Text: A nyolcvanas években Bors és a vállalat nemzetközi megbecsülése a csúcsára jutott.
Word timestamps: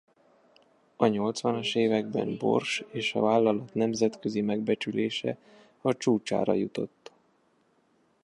A 0.95 1.07
nyolcvanas 1.07 1.75
években 1.75 2.37
Bors 2.37 2.83
és 2.91 3.13
a 3.13 3.21
vállalat 3.21 3.73
nemzetközi 3.73 4.41
megbecsülése 4.41 5.37
a 5.81 5.97
csúcsára 5.97 6.53
jutott. 6.53 7.11